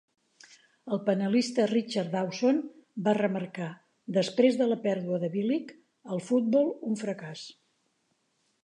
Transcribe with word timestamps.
El 0.95 1.01
panelista 1.09 1.67
Richard 1.71 2.09
Dawson 2.15 2.61
va 3.09 3.15
remarcar, 3.19 3.69
després 4.19 4.59
de 4.63 4.69
la 4.73 4.79
pèrdua 4.89 5.21
de 5.27 5.31
Billick: 5.37 5.79
"El 6.17 6.27
futbol: 6.33 6.75
un 6.91 7.01
fracàs.". 7.05 7.49